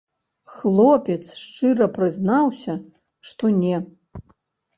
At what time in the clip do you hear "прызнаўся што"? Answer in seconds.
1.99-3.53